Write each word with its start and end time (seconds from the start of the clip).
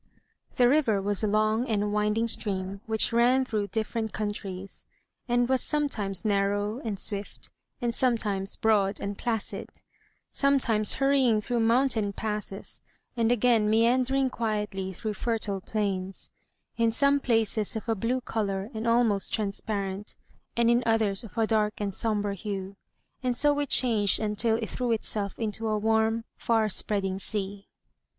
The 0.55 0.67
river 0.67 0.99
was 0.99 1.23
a 1.23 1.27
long 1.27 1.69
and 1.69 1.93
winding 1.93 2.27
stream 2.27 2.81
which 2.87 3.13
ran 3.13 3.45
through 3.45 3.67
different 3.67 4.13
countries, 4.13 4.87
and 5.27 5.47
was 5.47 5.61
sometimes 5.61 6.25
narrow 6.25 6.79
and 6.79 6.97
swift, 6.97 7.51
and 7.79 7.93
sometimes 7.93 8.55
broad 8.57 8.99
and 8.99 9.15
placid; 9.15 9.69
sometimes 10.31 10.95
hurrying 10.95 11.39
through 11.39 11.59
mountain 11.59 12.13
passes, 12.13 12.81
and 13.15 13.31
again 13.31 13.69
meander 13.69 14.15
ing 14.15 14.31
quietly 14.31 14.91
through 14.91 15.13
fertile 15.13 15.61
plains; 15.61 16.31
in 16.77 16.91
some 16.91 17.19
places 17.19 17.75
of 17.75 17.87
a 17.87 17.93
blue 17.93 18.21
color 18.21 18.69
and 18.73 18.87
almost 18.87 19.31
transparent, 19.31 20.15
and 20.57 20.71
in 20.71 20.81
others 20.83 21.23
of 21.23 21.37
a 21.37 21.45
dark 21.45 21.79
and 21.79 21.93
sombre 21.93 22.33
hue; 22.33 22.75
and 23.21 23.37
so 23.37 23.59
it 23.59 23.69
changed 23.69 24.19
until 24.19 24.55
it 24.55 24.71
threw 24.71 24.91
itself 24.91 25.37
into 25.37 25.67
a 25.67 25.77
warm, 25.77 26.23
far 26.37 26.67
spreading 26.69 27.19
sea. 27.19 27.67